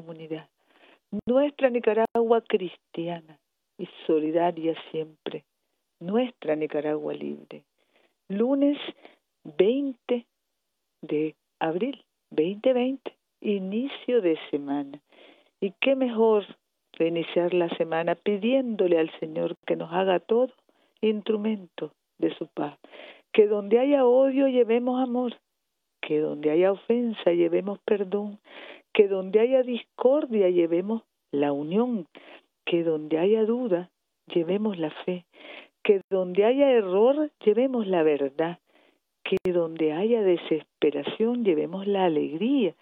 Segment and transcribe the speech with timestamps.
[0.00, 0.48] comunidad.
[1.26, 3.38] Nuestra Nicaragua cristiana
[3.76, 5.44] y solidaria siempre.
[6.00, 7.64] Nuestra Nicaragua libre.
[8.28, 8.78] Lunes
[9.44, 10.26] 20
[11.02, 15.00] de abril 2020, inicio de semana.
[15.60, 16.46] Y qué mejor
[16.98, 20.52] de iniciar la semana pidiéndole al Señor que nos haga todo
[21.02, 22.78] instrumento de su paz.
[23.32, 25.34] Que donde haya odio llevemos amor,
[26.00, 28.38] que donde haya ofensa llevemos perdón,
[28.92, 31.02] que donde haya discordia llevemos
[31.32, 32.06] la unión,
[32.64, 33.90] que donde haya duda
[34.26, 35.24] llevemos la fe,
[35.82, 38.58] que donde haya error llevemos la verdad,
[39.22, 42.74] que donde haya desesperación llevemos la alegría,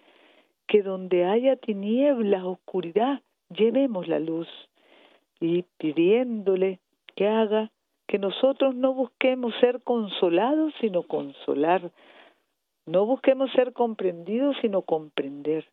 [0.67, 4.47] que donde haya tinieblas, oscuridad, llevemos la luz.
[5.39, 6.79] Y pidiéndole
[7.15, 7.71] que haga
[8.07, 11.91] que nosotros no busquemos ser consolados, sino consolar,
[12.85, 15.65] no busquemos ser comprendidos, sino comprender,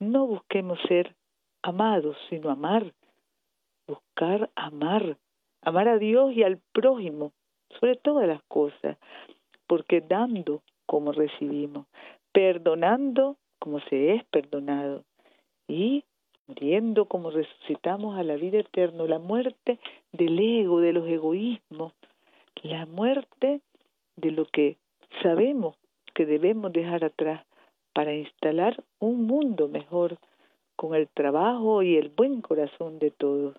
[0.00, 1.14] no busquemos ser
[1.62, 2.92] amados, sino amar,
[3.86, 5.18] buscar amar,
[5.62, 7.32] amar a Dios y al prójimo,
[7.78, 8.96] sobre todas las cosas,
[9.66, 11.86] porque dando como recibimos,
[12.32, 15.04] perdonando como se es perdonado
[15.68, 16.02] y
[16.46, 19.78] muriendo como resucitamos a la vida eterna, la muerte
[20.12, 21.92] del ego, de los egoísmos,
[22.62, 23.60] la muerte
[24.16, 24.76] de lo que
[25.22, 25.76] sabemos
[26.14, 27.44] que debemos dejar atrás
[27.92, 30.18] para instalar un mundo mejor
[30.76, 33.56] con el trabajo y el buen corazón de todos.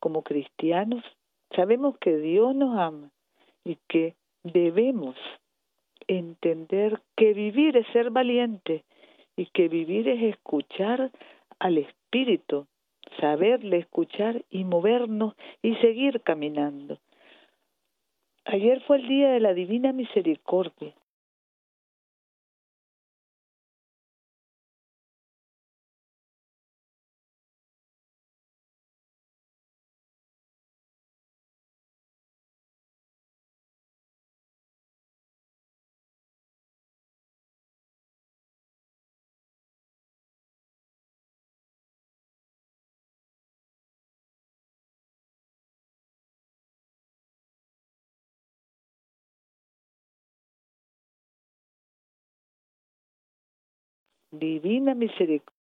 [0.00, 1.04] Como cristianos
[1.54, 3.10] sabemos que Dios nos ama
[3.64, 5.16] y que debemos
[6.06, 8.84] entender que vivir es ser valiente
[9.36, 11.10] y que vivir es escuchar
[11.58, 12.66] al Espíritu,
[13.20, 16.98] saberle escuchar y movernos y seguir caminando.
[18.44, 20.94] Ayer fue el día de la Divina Misericordia
[54.32, 55.57] divina misericordia.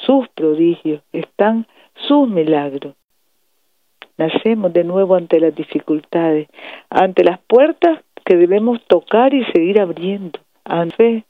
[0.00, 1.66] Sus prodigios, están
[2.08, 2.94] sus milagros.
[4.18, 6.48] Nacemos de nuevo ante las dificultades,
[6.90, 11.24] ante las puertas que debemos tocar y seguir abriendo, ante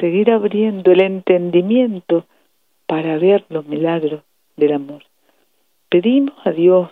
[0.00, 2.26] seguir abriendo el entendimiento
[2.86, 4.22] para ver los milagros
[4.56, 5.02] del amor.
[5.88, 6.90] Pedimos a Dios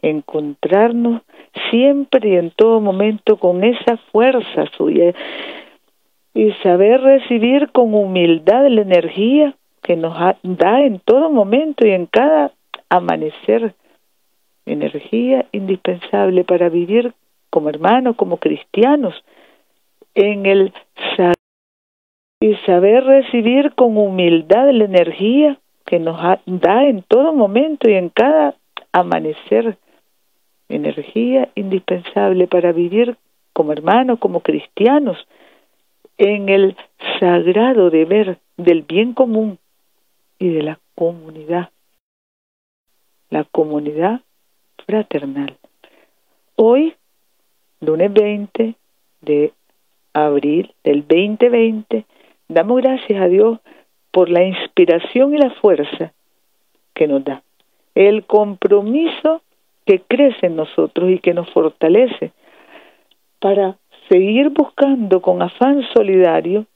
[0.00, 1.22] encontrarnos
[1.70, 5.14] siempre y en todo momento con esa fuerza suya
[6.34, 12.06] y saber recibir con humildad la energía que nos da en todo momento y en
[12.06, 12.52] cada
[12.88, 13.74] amanecer
[14.64, 17.14] energía indispensable para vivir
[17.50, 19.14] como hermanos, como cristianos,
[20.14, 20.72] en el
[22.40, 28.08] y saber recibir con humildad la energía que nos da en todo momento y en
[28.08, 28.56] cada
[28.92, 29.78] amanecer
[30.68, 33.16] energía indispensable para vivir
[33.52, 35.18] como hermanos, como cristianos,
[36.18, 36.76] en el
[37.20, 39.58] sagrado deber del bien común
[40.42, 41.70] y de la comunidad,
[43.30, 44.22] la comunidad
[44.84, 45.56] fraternal.
[46.56, 46.96] Hoy,
[47.80, 48.74] lunes 20
[49.20, 49.52] de
[50.12, 52.04] abril del 2020,
[52.48, 53.60] damos gracias a Dios
[54.10, 56.12] por la inspiración y la fuerza
[56.92, 57.44] que nos da,
[57.94, 59.42] el compromiso
[59.86, 62.32] que crece en nosotros y que nos fortalece
[63.38, 63.76] para
[64.08, 66.66] seguir buscando con afán solidario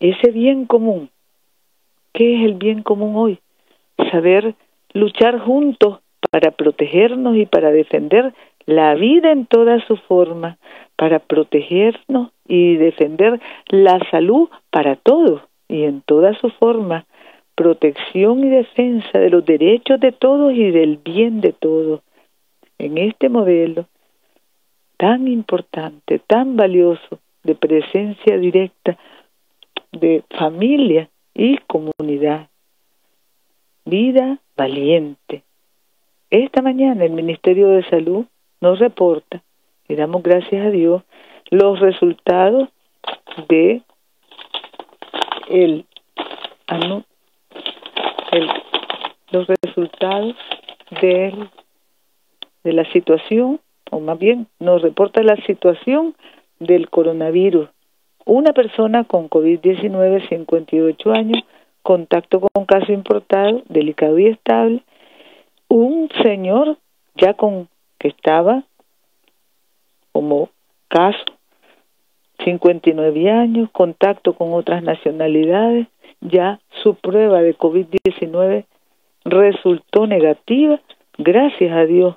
[0.00, 1.11] ese bien común
[2.12, 3.38] ¿Qué es el bien común hoy?
[4.10, 4.54] Saber
[4.92, 6.00] luchar juntos
[6.30, 8.34] para protegernos y para defender
[8.66, 10.58] la vida en toda su forma,
[10.96, 17.06] para protegernos y defender la salud para todos y en toda su forma,
[17.54, 22.02] protección y defensa de los derechos de todos y del bien de todos.
[22.78, 23.86] En este modelo
[24.98, 28.98] tan importante, tan valioso de presencia directa
[29.92, 32.48] de familia y comunidad.
[33.84, 35.42] Vida valiente.
[36.30, 38.26] Esta mañana el Ministerio de Salud
[38.60, 39.42] nos reporta,
[39.88, 41.02] y damos gracias a Dios,
[41.50, 42.68] los resultados
[43.48, 43.82] de
[45.48, 45.84] el,
[48.30, 48.50] el
[49.32, 50.36] los resultados
[51.00, 51.48] de,
[52.64, 56.14] de la situación, o más bien nos reporta la situación
[56.58, 57.68] del coronavirus.
[58.24, 61.42] Una persona con COVID-19, 58 años,
[61.82, 64.82] contacto con caso importado, delicado y estable.
[65.68, 66.78] Un señor
[67.16, 68.64] ya con que estaba
[70.12, 70.50] como
[70.88, 71.24] caso,
[72.44, 75.86] 59 años, contacto con otras nacionalidades,
[76.20, 78.64] ya su prueba de COVID-19
[79.24, 80.80] resultó negativa,
[81.18, 82.16] gracias a Dios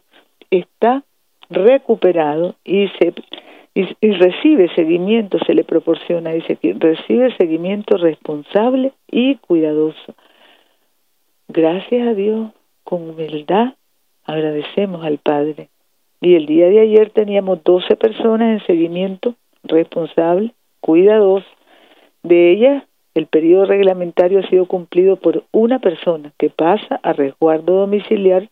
[0.49, 1.03] está
[1.49, 3.13] recuperado y se
[3.75, 10.15] y, recibe seguimiento, se le proporciona, dice que recibe seguimiento responsable y cuidadoso.
[11.49, 12.51] Gracias a Dios,
[12.85, 13.73] con humildad,
[14.23, 15.69] agradecemos al Padre.
[16.21, 21.45] Y el día de ayer teníamos 12 personas en seguimiento responsable, cuidadoso.
[22.23, 22.83] De ellas,
[23.13, 28.49] el periodo reglamentario ha sido cumplido por una persona que pasa a resguardo domiciliar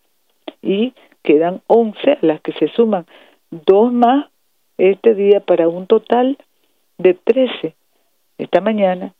[0.62, 3.06] y quedan 11 a las que se suman
[3.50, 4.33] dos más
[4.78, 6.38] este día para un total
[6.98, 7.76] de 13.
[8.38, 9.14] Esta mañana,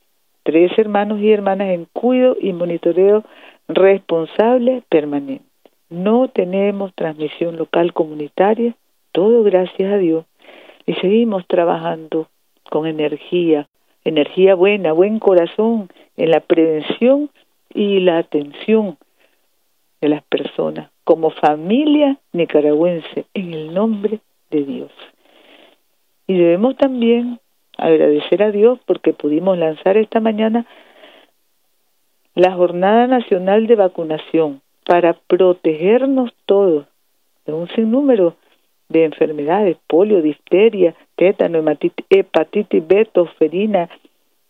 [0.44, 3.24] tres hermanos y hermanas en cuidado y monitoreo
[3.68, 5.46] responsable permanente.
[5.90, 8.76] No tenemos transmisión local comunitaria,
[9.12, 10.26] todo gracias a Dios,
[10.86, 12.28] y seguimos trabajando
[12.70, 13.68] con energía,
[14.04, 17.30] energía buena, buen corazón en la prevención
[17.74, 18.98] y la atención
[20.02, 24.20] de las personas como familia nicaragüense en el nombre
[24.50, 24.92] de Dios.
[26.28, 27.40] Y debemos también
[27.78, 30.66] agradecer a Dios porque pudimos lanzar esta mañana
[32.36, 36.86] la Jornada Nacional de Vacunación para protegernos todos
[37.46, 38.36] de un sinnúmero
[38.90, 41.64] de enfermedades, polio, difteria, tétano,
[42.10, 43.90] hepatitis B, tosferina,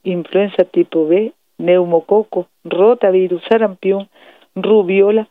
[0.03, 4.09] influenza tipo B, neumococo, rotavirus, sarampión,
[4.55, 5.27] rubiola,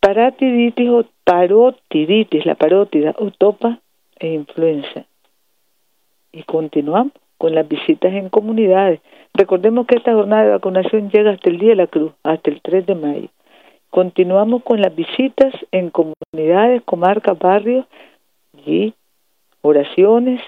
[0.00, 3.80] paratiditis o parotiditis, la parótida, topa
[4.18, 5.06] e influenza
[6.32, 9.00] y continuamos con las visitas en comunidades.
[9.34, 12.60] Recordemos que esta jornada de vacunación llega hasta el Día de la Cruz, hasta el
[12.60, 13.28] 3 de mayo.
[13.90, 17.86] Continuamos con las visitas en comunidades, comarcas, barrios
[18.66, 18.94] y
[19.62, 20.40] oraciones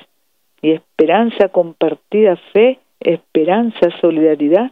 [0.61, 4.70] y esperanza compartida, fe, esperanza, solidaridad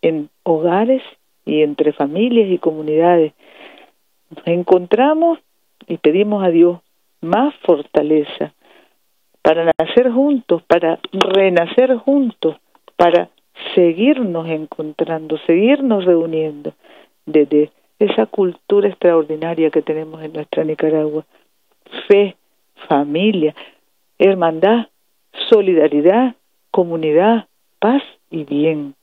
[0.00, 1.02] en hogares
[1.44, 3.32] y entre familias y comunidades.
[4.30, 5.38] Nos encontramos
[5.86, 6.80] y pedimos a Dios
[7.20, 8.54] más fortaleza,
[9.44, 12.56] para nacer juntos, para renacer juntos,
[12.96, 13.28] para
[13.74, 16.72] seguirnos encontrando, seguirnos reuniendo
[17.26, 21.26] desde esa cultura extraordinaria que tenemos en nuestra Nicaragua.
[22.08, 22.36] Fe,
[22.88, 23.54] familia,
[24.18, 24.88] hermandad,
[25.50, 26.36] solidaridad,
[26.70, 27.46] comunidad,
[27.80, 28.94] paz y bien.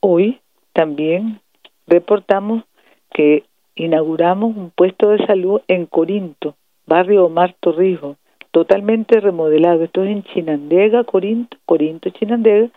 [0.00, 0.40] Hoy
[0.72, 1.42] también
[1.86, 2.64] reportamos
[3.12, 6.54] que inauguramos un puesto de salud en Corinto,
[6.86, 8.16] barrio Omar Torrijos,
[8.50, 9.84] totalmente remodelado.
[9.84, 12.68] Esto es en Chinandega, Corinto, Corinto, Chinandega,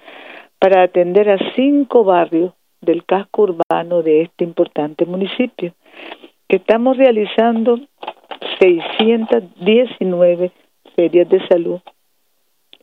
[0.60, 5.74] para atender a cinco barrios del casco urbano de este importante municipio,
[6.48, 7.80] que estamos realizando
[8.60, 10.52] 619
[10.96, 11.80] ferias de salud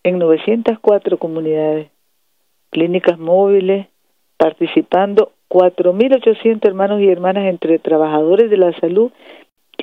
[0.03, 1.91] en 904 comunidades,
[2.71, 3.87] clínicas móviles,
[4.37, 9.11] participando 4.800 hermanos y hermanas entre trabajadores de la salud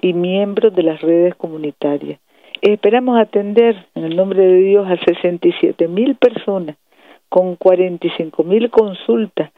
[0.02, 2.20] y miembros de las redes comunitarias.
[2.62, 6.76] Esperamos atender en el nombre de Dios a 67 mil personas
[7.30, 9.52] con 45 mil consultas,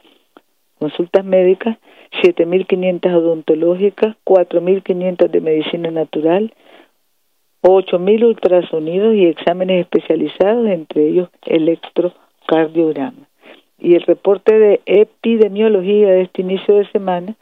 [0.80, 1.78] consultas médicas,
[2.24, 6.54] 7.500 odontológicas, 4.500 de medicina natural,
[7.62, 13.28] 8.000 ultrasonidos y exámenes especializados, entre ellos electrocardiograma.
[13.78, 17.36] Y el reporte de epidemiología de este inicio de semana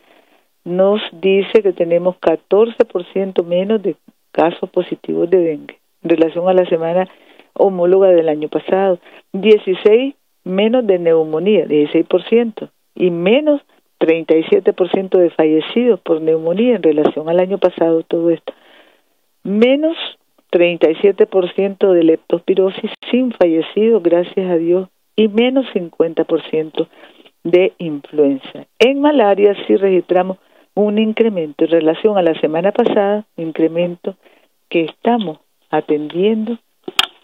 [0.63, 3.95] nos dice que tenemos 14% menos de
[4.31, 7.07] casos positivos de dengue en relación a la semana
[7.53, 8.99] homóloga del año pasado.
[9.33, 10.15] 16
[10.47, 13.61] menos de neumonía, 16%, y menos
[13.99, 18.53] 37% de fallecidos por neumonía en relación al año pasado, todo esto.
[19.43, 19.97] Menos
[20.51, 26.87] 37% de leptospirosis sin fallecido, gracias a Dios, y menos 50%
[27.43, 28.67] de influenza.
[28.79, 30.37] En malaria sí registramos
[30.77, 34.15] un incremento en relación a la semana pasada, incremento
[34.69, 35.39] que estamos
[35.71, 36.59] atendiendo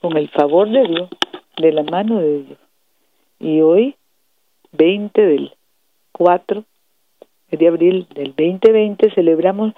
[0.02, 1.10] con el favor de Dios,
[1.58, 2.58] de la mano de Dios.
[3.40, 3.96] Y hoy,
[4.72, 5.52] 20 del
[6.14, 6.64] 4
[7.52, 9.74] de abril del 2020, celebramos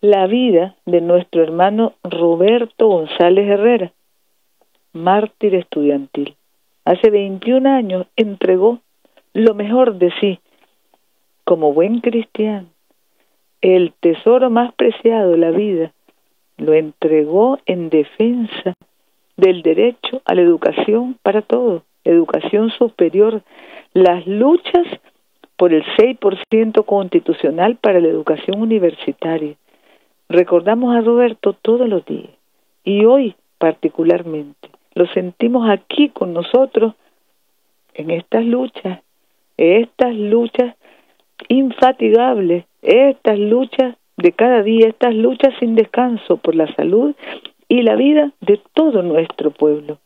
[0.00, 3.92] la vida de nuestro hermano Roberto González Herrera,
[4.92, 6.36] mártir estudiantil.
[6.84, 8.78] Hace 21 años entregó
[9.32, 10.38] lo mejor de sí
[11.50, 12.68] como buen cristiano.
[13.60, 15.90] El tesoro más preciado, la vida,
[16.58, 18.74] lo entregó en defensa
[19.36, 23.42] del derecho a la educación para todos, educación superior,
[23.94, 24.86] las luchas
[25.56, 29.56] por el 6% constitucional para la educación universitaria.
[30.28, 32.30] Recordamos a Roberto todos los días
[32.84, 34.68] y hoy particularmente.
[34.94, 36.94] Lo sentimos aquí con nosotros
[37.94, 39.00] en estas luchas,
[39.56, 40.76] estas luchas
[41.48, 47.14] infatigables, estas luchas de cada día, estas luchas sin descanso por la salud
[47.68, 49.98] y la vida de todo nuestro pueblo.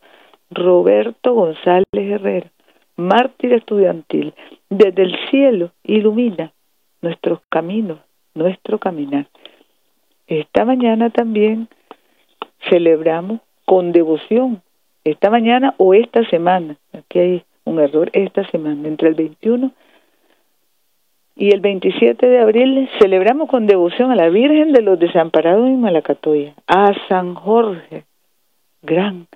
[0.50, 2.50] Roberto González Herrera,
[2.96, 4.34] mártir estudiantil,
[4.70, 6.52] desde el cielo ilumina
[7.02, 7.98] nuestros caminos,
[8.34, 9.26] nuestro caminar.
[10.26, 11.68] Esta mañana también
[12.70, 14.62] celebramos con devoción,
[15.04, 19.72] esta mañana o esta semana, aquí hay un error, esta semana, entre el 21
[21.36, 25.80] y el 27 de abril celebramos con devoción a la Virgen de los Desamparados en
[25.80, 28.04] Malacatoya, a San Jorge,
[28.82, 29.26] gran,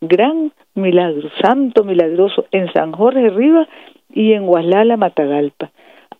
[0.00, 3.66] gran milagro, santo milagroso en San Jorge Rivas
[4.12, 5.70] y en Guaslala Matagalpa,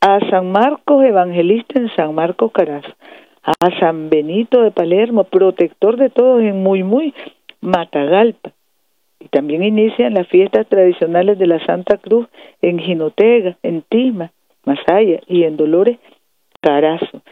[0.00, 2.94] a San Marcos Evangelista en San Marcos Carazo,
[3.42, 7.14] a San Benito de Palermo, protector de todos en Muy Muy
[7.60, 8.52] Matagalpa.
[9.20, 12.28] Y también inician las fiestas tradicionales de la Santa Cruz
[12.62, 14.30] en Jinotega, en Tima,
[14.68, 15.98] Masaya y en Dolores
[16.60, 17.22] Carazo.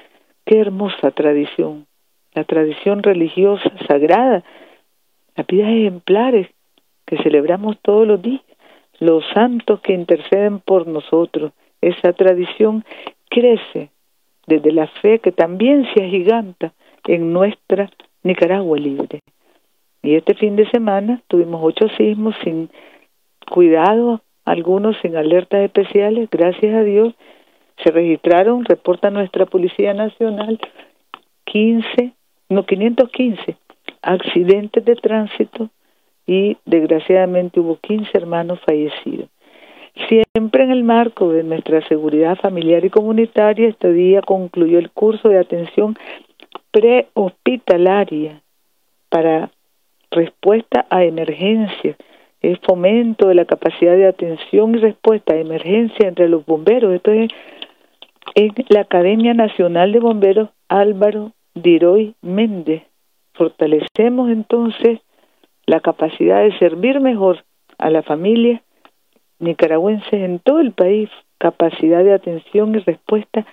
[0.46, 1.86] Qué hermosa tradición,
[2.32, 4.42] la tradición religiosa sagrada,
[5.36, 6.48] las vidas ejemplares
[7.04, 8.40] que celebramos todos los días,
[9.00, 11.52] los santos que interceden por nosotros.
[11.82, 12.84] Esa tradición
[13.28, 13.90] crece
[14.46, 16.72] desde la fe que también se agiganta
[17.06, 17.90] en nuestra
[18.22, 19.20] Nicaragua libre.
[20.02, 22.70] Y este fin de semana tuvimos ocho sismos sin
[23.50, 27.14] cuidado, algunos sin alertas especiales, gracias a Dios.
[27.84, 30.58] Se registraron, reporta nuestra Policía Nacional,
[31.44, 32.14] 15,
[32.48, 33.56] no 515
[34.00, 35.68] accidentes de tránsito
[36.26, 39.28] y desgraciadamente hubo 15 hermanos fallecidos.
[40.08, 45.28] Siempre en el marco de nuestra seguridad familiar y comunitaria, este día concluyó el curso
[45.28, 45.96] de atención
[46.70, 48.42] prehospitalaria
[49.08, 49.50] para
[50.10, 51.96] respuesta a emergencias,
[52.46, 56.94] el fomento de la capacidad de atención y respuesta a emergencia entre los bomberos.
[56.94, 57.28] Esto es
[58.36, 62.84] en la Academia Nacional de Bomberos Álvaro Diroy Méndez.
[63.34, 65.00] Fortalecemos entonces
[65.66, 67.44] la capacidad de servir mejor
[67.78, 68.62] a la familia
[69.40, 73.44] nicaragüenses en todo el país, capacidad de atención y respuesta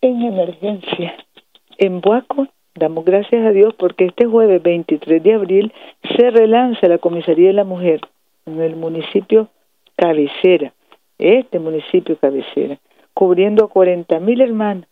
[0.00, 1.14] en emergencia.
[1.76, 5.72] En Buaco damos gracias a Dios porque este jueves 23 de abril
[6.16, 8.00] se relanza la Comisaría de la Mujer
[8.46, 9.48] en el municipio
[9.96, 10.72] cabecera,
[11.18, 12.78] este municipio cabecera,
[13.14, 14.88] cubriendo a 40 mil hermanas,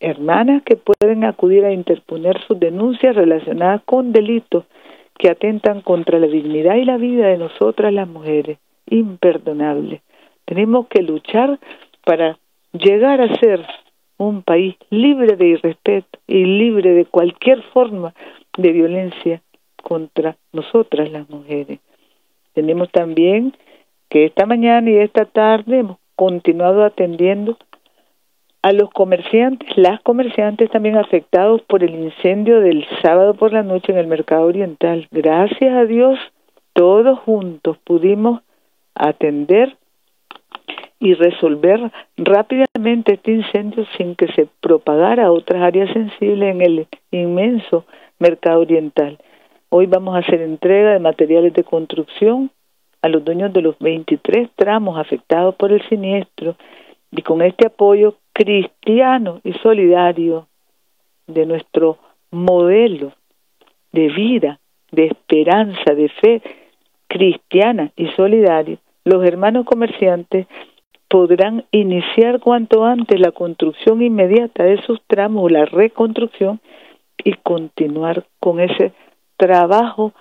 [0.00, 4.64] hermanas que pueden acudir a interponer sus denuncias relacionadas con delitos
[5.18, 8.58] que atentan contra la dignidad y la vida de nosotras las mujeres.
[8.86, 10.00] Imperdonable.
[10.46, 11.60] Tenemos que luchar
[12.04, 12.38] para
[12.72, 13.64] llegar a ser
[14.24, 18.14] un país libre de irrespeto y libre de cualquier forma
[18.56, 19.42] de violencia
[19.82, 21.78] contra nosotras las mujeres.
[22.52, 23.54] Tenemos también
[24.10, 27.56] que esta mañana y esta tarde hemos continuado atendiendo
[28.62, 33.92] a los comerciantes, las comerciantes también afectados por el incendio del sábado por la noche
[33.92, 35.08] en el mercado oriental.
[35.10, 36.18] Gracias a Dios,
[36.74, 38.42] todos juntos pudimos
[38.94, 39.78] atender
[41.00, 46.86] y resolver rápidamente este incendio sin que se propagara a otras áreas sensibles en el
[47.10, 47.86] inmenso
[48.18, 49.18] mercado oriental.
[49.70, 52.50] Hoy vamos a hacer entrega de materiales de construcción
[53.02, 56.56] a los dueños de los 23 tramos afectados por el siniestro
[57.10, 60.48] y con este apoyo cristiano y solidario
[61.26, 61.98] de nuestro
[62.30, 63.12] modelo
[63.92, 64.60] de vida,
[64.92, 66.42] de esperanza, de fe
[67.08, 70.46] cristiana y solidaria, los hermanos comerciantes
[71.10, 76.60] podrán iniciar cuanto antes la construcción inmediata de sus tramos, la reconstrucción,
[77.22, 78.92] y continuar con ese
[79.36, 80.12] trabajo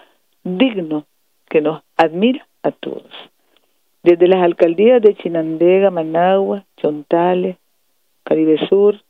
[0.44, 1.06] digno
[1.48, 3.06] que nos admira a todos.
[4.02, 7.58] Desde las alcaldías de Chinandega, Managua, Chontales,
[8.24, 9.02] Caribe Sur,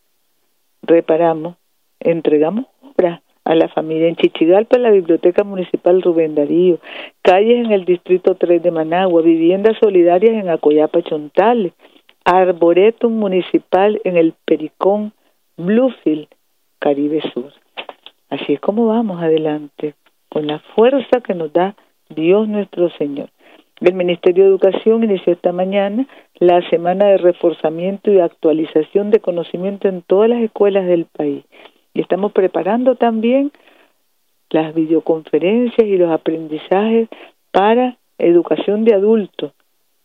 [0.81, 1.55] reparamos,
[2.01, 6.77] entregamos obras a la familia en Chichigalpa, la Biblioteca Municipal Rubén Darío,
[7.23, 11.73] calles en el Distrito 3 de Managua, viviendas solidarias en Acoyapa, Chontales,
[12.23, 15.13] Arboretum Municipal en el Pericón,
[15.57, 16.27] Bluefield,
[16.77, 17.51] Caribe Sur.
[18.29, 19.95] Así es como vamos adelante,
[20.29, 21.75] con la fuerza que nos da
[22.07, 23.29] Dios nuestro Señor.
[23.81, 29.87] El Ministerio de Educación inició esta mañana la semana de reforzamiento y actualización de conocimiento
[29.87, 31.45] en todas las escuelas del país.
[31.93, 33.51] Y estamos preparando también
[34.49, 37.07] las videoconferencias y los aprendizajes
[37.51, 39.53] para educación de adultos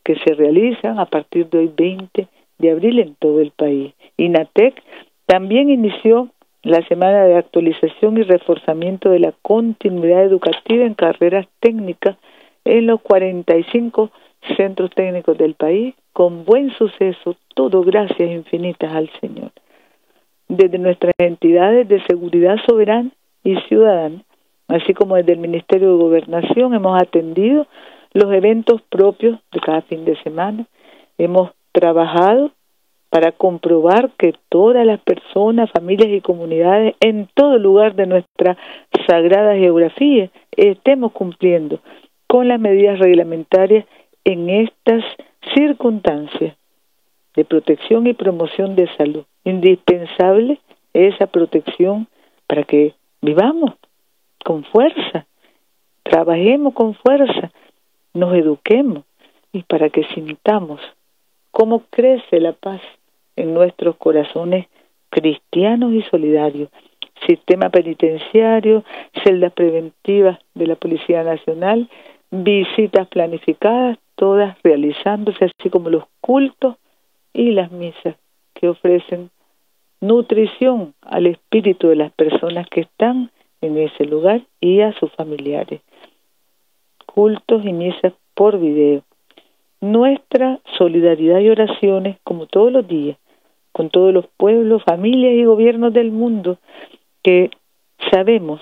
[0.03, 3.95] que se realizan a partir de hoy 20 de abril en todo el país.
[4.17, 4.83] INATEC
[5.27, 6.29] también inició
[6.63, 12.17] la semana de actualización y reforzamiento de la continuidad educativa en carreras técnicas
[12.65, 14.11] en los 45
[14.57, 19.51] centros técnicos del país, con buen suceso, todo gracias infinitas al Señor.
[20.49, 23.11] Desde nuestras entidades de seguridad soberana
[23.43, 24.23] y ciudadana,
[24.69, 27.67] así como desde el Ministerio de Gobernación, hemos atendido
[28.13, 30.67] los eventos propios de cada fin de semana,
[31.19, 32.53] hemos trabajado
[33.11, 38.57] para comprobar que todas las personas, familias y comunidades en todo lugar de nuestra
[39.07, 41.79] sagrada geografía estemos cumpliendo
[42.27, 43.85] con las medidas reglamentarias
[44.25, 45.05] en estas
[45.55, 46.57] circunstancias
[47.35, 49.25] de protección y promoción de salud.
[49.45, 50.61] Indispensable
[50.93, 52.07] esa protección
[52.47, 53.75] para que vivamos
[54.45, 55.27] con fuerza,
[56.03, 57.51] trabajemos con fuerza,
[58.13, 59.05] nos eduquemos
[59.53, 60.81] y para que sintamos
[61.51, 62.81] cómo crece la paz
[63.37, 64.67] en nuestros corazones
[65.11, 66.69] cristianos y solidarios.
[67.27, 68.85] Sistema penitenciario,
[69.23, 71.89] celdas preventivas de la Policía Nacional,
[72.31, 76.77] visitas planificadas, todas realizándose, así como los cultos
[77.35, 78.17] y las misas
[78.55, 79.31] que ofrecen
[80.01, 85.81] nutrición al espíritu de las personas que están en ese lugar y a sus familiares.
[87.07, 89.03] Cultos y misas por video.
[89.81, 93.19] Nuestra solidaridad y oraciones, como todos los días,
[93.73, 96.59] con todos los pueblos, familias y gobiernos del mundo
[97.23, 97.51] que
[98.11, 98.61] sabemos,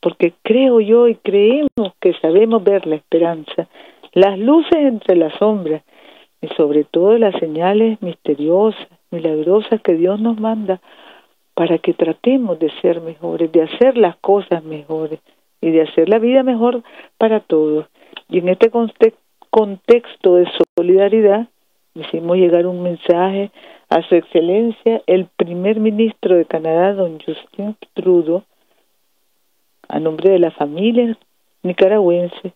[0.00, 3.68] porque creo yo y creemos que sabemos ver la esperanza,
[4.12, 5.82] las luces entre las sombras
[6.40, 10.80] y sobre todo las señales misteriosas, milagrosas que Dios nos manda
[11.54, 15.20] para que tratemos de ser mejores, de hacer las cosas mejores
[15.60, 16.82] y de hacer la vida mejor
[17.16, 17.86] para todos.
[18.28, 18.70] Y en este
[19.50, 21.48] contexto de solidaridad,
[21.94, 23.50] hicimos llegar un mensaje
[23.88, 28.44] a su excelencia el primer ministro de Canadá, don Justin Trudeau,
[29.88, 31.16] a nombre de la familia
[31.62, 32.52] nicaragüense,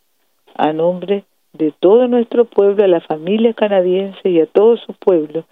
[0.54, 5.44] a nombre de todo nuestro pueblo, a la familia canadiense y a todo su pueblo,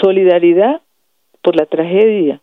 [0.00, 0.80] solidaridad
[1.42, 2.40] por la tragedia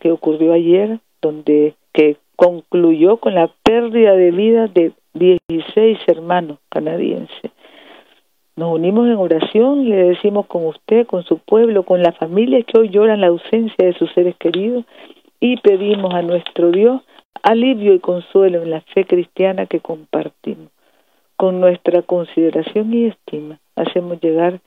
[0.00, 7.50] que ocurrió ayer, donde que concluyó con la pérdida de vida de 16 hermanos canadienses.
[8.56, 12.78] Nos unimos en oración, le decimos con usted, con su pueblo, con la familia que
[12.78, 14.84] hoy lloran la ausencia de sus seres queridos
[15.40, 17.02] y pedimos a nuestro Dios
[17.42, 20.70] alivio y consuelo en la fe cristiana que compartimos.
[21.38, 24.60] Con nuestra consideración y estima hacemos llegar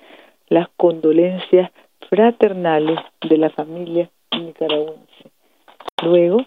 [0.48, 1.70] las condolencias
[2.10, 2.98] fraternales
[3.30, 5.32] de la familia nicaragüense.
[6.02, 6.46] Luego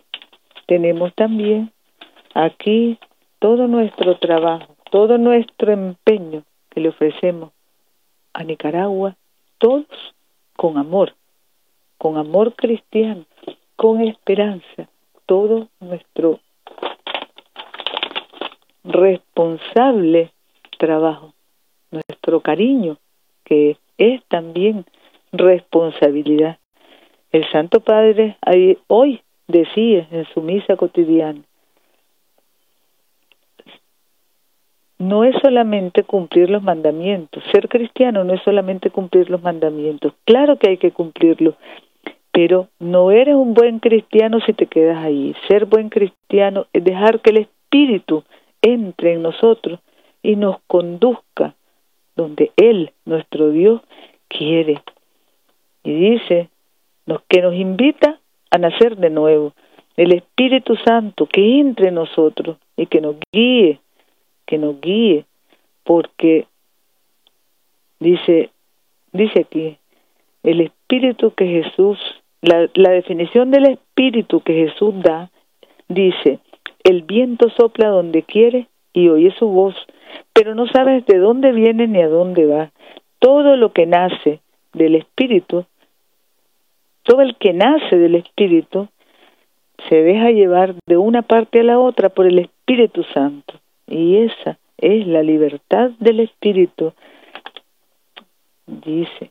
[0.67, 1.71] tenemos también
[2.33, 2.99] aquí
[3.39, 7.53] todo nuestro trabajo, todo nuestro empeño que le ofrecemos
[8.33, 9.17] a Nicaragua,
[9.59, 10.15] todos
[10.57, 11.15] con amor,
[11.99, 13.27] con amor cristiano,
[13.77, 14.89] con esperanza,
[15.27, 16.41] todo nuestro
[18.85, 20.31] responsable
[20.79, 21.33] trabajo,
[21.91, 22.99] nuestro cariño,
[23.45, 24.85] que es también
[25.33, 26.59] responsabilidad.
[27.33, 28.37] El Santo Padre
[28.87, 31.41] hoy decía en su misa cotidiana,
[34.99, 37.43] no es solamente cumplir los mandamientos.
[37.53, 40.15] Ser cristiano no es solamente cumplir los mandamientos.
[40.25, 41.57] Claro que hay que cumplirlos,
[42.33, 45.35] pero no eres un buen cristiano si te quedas ahí.
[45.49, 48.25] Ser buen cristiano es dejar que el Espíritu
[48.65, 49.81] entre en nosotros
[50.23, 51.55] y nos conduzca
[52.17, 53.83] donde Él, nuestro Dios,
[54.29, 54.83] quiere.
[55.83, 56.49] Y dice
[57.29, 58.19] que nos invita
[58.51, 59.53] a nacer de nuevo.
[59.97, 63.81] El Espíritu Santo que entre en nosotros y que nos guíe
[64.47, 65.25] que nos guíe,
[65.85, 66.47] porque
[67.99, 68.51] dice,
[69.13, 69.79] dice aquí,
[70.43, 71.99] el espíritu que Jesús,
[72.43, 75.31] la, la definición del espíritu que Jesús da
[75.89, 76.39] Dice,
[76.85, 79.75] el viento sopla donde quiere y oye su voz,
[80.33, 82.71] pero no sabes de dónde viene ni a dónde va.
[83.19, 84.41] Todo lo que nace
[84.73, 85.65] del Espíritu,
[87.03, 88.89] todo el que nace del Espíritu,
[89.89, 93.55] se deja llevar de una parte a la otra por el Espíritu Santo.
[93.87, 96.93] Y esa es la libertad del Espíritu.
[98.67, 99.31] Dice,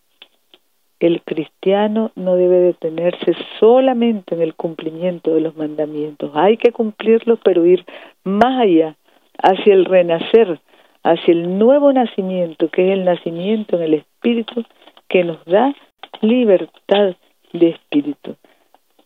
[1.06, 6.32] el cristiano no debe detenerse solamente en el cumplimiento de los mandamientos.
[6.34, 7.86] Hay que cumplirlos, pero ir
[8.24, 8.96] más allá,
[9.38, 10.62] hacia el renacer,
[11.04, 14.64] hacia el nuevo nacimiento, que es el nacimiento en el Espíritu,
[15.10, 15.76] que nos da
[16.22, 17.16] libertad
[17.52, 18.38] de espíritu.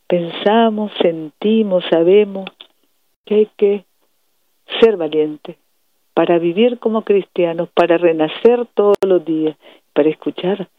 [0.05, 2.45] Pensamos, sentimos, sabemos
[3.25, 3.86] que hay que
[4.79, 5.57] ser valientes
[6.13, 9.57] para vivir como cristianos, para renacer todos los días,
[9.93, 10.69] para escuchar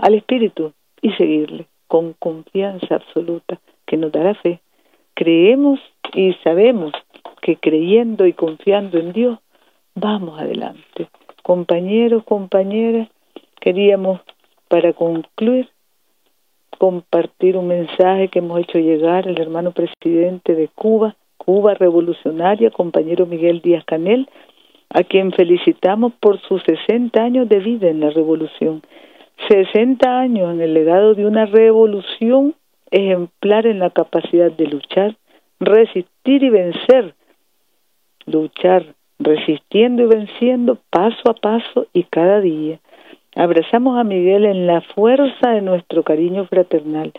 [0.00, 4.60] al Espíritu y seguirle con confianza absoluta que nos dará fe.
[5.14, 5.80] Creemos
[6.14, 6.92] y sabemos
[7.42, 9.38] que creyendo y confiando en Dios,
[9.94, 11.08] vamos adelante.
[11.42, 13.08] Compañeros, compañeras,
[13.60, 14.20] queríamos
[14.68, 15.68] para concluir
[16.78, 23.26] compartir un mensaje que hemos hecho llegar al hermano presidente de Cuba, Cuba revolucionaria, compañero
[23.26, 24.28] Miguel Díaz Canel,
[24.88, 28.82] a quien felicitamos por sus 60 años de vida en la revolución
[29.48, 32.54] 60 años en el legado de una revolución
[32.90, 35.16] ejemplar en la capacidad de luchar,
[35.58, 37.14] resistir y vencer,
[38.26, 42.78] luchar, resistiendo y venciendo paso a paso y cada día.
[43.36, 47.12] Abrazamos a Miguel en la fuerza de nuestro cariño fraternal,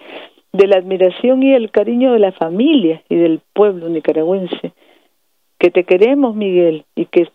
[0.52, 4.74] de la admiración y el cariño de la familia y del pueblo nicaragüense,
[5.58, 7.30] que te queremos, Miguel, y que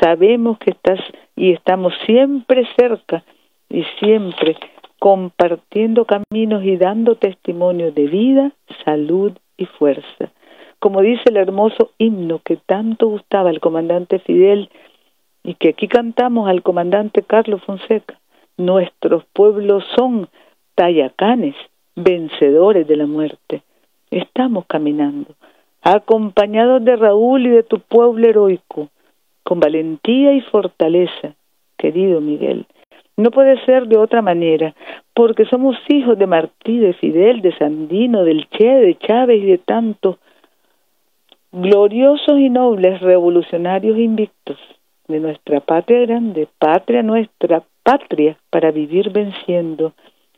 [0.00, 1.00] sabemos que estás
[1.36, 3.24] y estamos siempre cerca
[3.72, 4.56] y siempre
[4.98, 8.52] compartiendo caminos y dando testimonio de vida,
[8.84, 10.30] salud y fuerza.
[10.78, 14.70] Como dice el hermoso himno que tanto gustaba al comandante Fidel
[15.42, 18.20] y que aquí cantamos al comandante Carlos Fonseca,
[18.56, 20.28] nuestros pueblos son
[20.74, 21.56] tayacanes,
[21.96, 23.62] vencedores de la muerte.
[24.10, 25.34] Estamos caminando,
[25.80, 28.88] acompañados de Raúl y de tu pueblo heroico,
[29.42, 31.34] con valentía y fortaleza,
[31.76, 32.66] querido Miguel.
[33.22, 34.74] No puede ser de otra manera,
[35.14, 39.58] porque somos hijos de Martí, de Fidel, de Sandino, del Che, de Chávez y de
[39.58, 40.16] tantos
[41.52, 44.58] gloriosos y nobles revolucionarios invictos
[45.06, 49.92] de nuestra patria grande, patria nuestra, patria para vivir venciendo.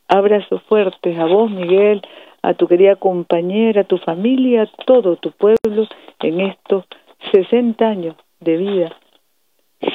[0.07, 2.03] Abrazos fuertes a vos, Miguel,
[2.43, 5.87] a tu querida compañera, a tu familia, a todo tu pueblo
[6.19, 6.85] en estos
[7.31, 8.95] 60 años de vida,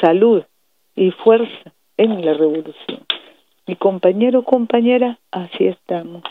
[0.00, 0.42] salud
[0.96, 3.00] y fuerza en la revolución.
[3.66, 6.22] Y compañero, compañera, así estamos,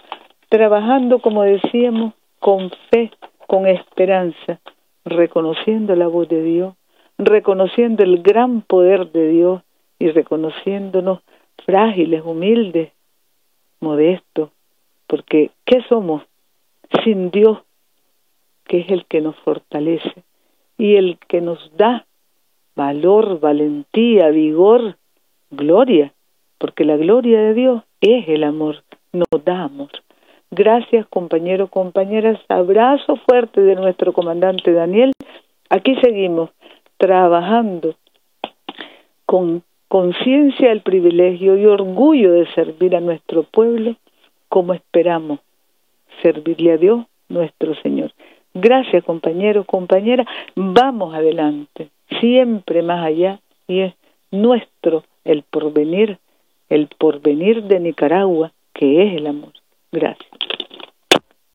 [0.49, 3.11] trabajando, como decíamos, con fe,
[3.45, 4.59] con esperanza,
[5.05, 6.73] reconociendo la voz de Dios,
[7.19, 9.61] reconociendo el gran poder de Dios
[9.99, 11.19] y reconociéndonos
[11.65, 12.91] frágiles, humildes,
[13.79, 14.49] modestos,
[15.05, 16.23] porque ¿qué somos
[17.03, 17.59] sin Dios,
[18.65, 20.23] que es el que nos fortalece
[20.79, 22.07] y el que nos da
[22.75, 24.95] valor, valentía, vigor
[25.51, 26.13] gloria,
[26.57, 29.89] porque la gloria de Dios es el amor, nos da amor.
[30.51, 35.13] Gracias compañeros, compañeras, abrazo fuerte de nuestro comandante Daniel.
[35.69, 36.49] Aquí seguimos
[36.97, 37.95] trabajando
[39.25, 43.95] con conciencia del privilegio y orgullo de servir a nuestro pueblo
[44.49, 45.39] como esperamos
[46.21, 48.11] servirle a Dios nuestro Señor.
[48.53, 53.93] Gracias compañeros, compañeras, vamos adelante, siempre más allá y es
[54.31, 56.17] nuestro el porvenir,
[56.69, 59.53] el porvenir de Nicaragua, que es el amor.
[59.91, 60.27] Gracias.